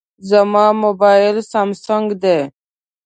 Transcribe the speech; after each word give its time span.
زما 0.29 0.65
موبایل 0.83 1.35
سامسونګ 1.51 2.07
دی. 2.23 2.39